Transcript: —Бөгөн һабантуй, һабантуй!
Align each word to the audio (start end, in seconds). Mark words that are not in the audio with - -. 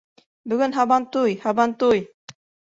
—Бөгөн 0.53 0.73
һабантуй, 0.77 1.37
һабантуй! 1.45 2.05